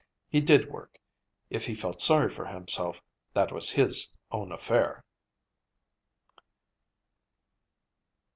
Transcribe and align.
He 0.29 0.41
did 0.41 0.71
work; 0.71 0.97
if 1.51 1.67
he 1.67 1.75
felt 1.75 2.01
sorry 2.01 2.31
for 2.31 2.47
himself, 2.47 3.03
that 3.35 3.51
was 3.51 3.69
his 3.69 4.11
own 4.31 4.51
affair. 4.51 5.03